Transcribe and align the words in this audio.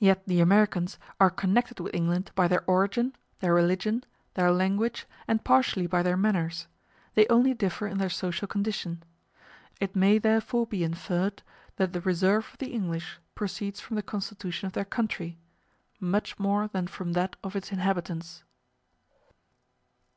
Yet 0.00 0.24
the 0.26 0.40
Americans 0.40 0.98
are 1.20 1.30
connected 1.30 1.78
with 1.78 1.94
England 1.94 2.32
by 2.34 2.48
their 2.48 2.64
origin, 2.66 3.14
their 3.38 3.54
religion, 3.54 4.02
their 4.34 4.50
language, 4.50 5.06
and 5.28 5.44
partially 5.44 5.86
by 5.86 6.02
their 6.02 6.16
manners; 6.16 6.66
they 7.14 7.28
only 7.28 7.54
differ 7.54 7.86
in 7.86 7.98
their 7.98 8.10
social 8.10 8.48
condition. 8.48 9.04
It 9.78 9.94
may 9.94 10.18
therefore 10.18 10.66
be 10.66 10.82
inferred 10.82 11.44
that 11.76 11.92
the 11.92 12.00
reserve 12.00 12.48
of 12.50 12.58
the 12.58 12.72
English 12.72 13.20
proceeds 13.36 13.78
from 13.78 13.94
the 13.94 14.02
constitution 14.02 14.66
of 14.66 14.72
their 14.72 14.84
country 14.84 15.38
much 16.00 16.40
more 16.40 16.66
than 16.66 16.88
from 16.88 17.12
that 17.12 17.36
of 17.44 17.54
its 17.54 17.70
inhabitants. 17.70 18.42